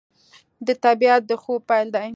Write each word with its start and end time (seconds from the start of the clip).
د 0.67 0.69
طبیعت 0.83 1.21
د 1.29 1.31
خوب 1.41 1.59
پیل 1.69 1.87
دی 1.95 2.07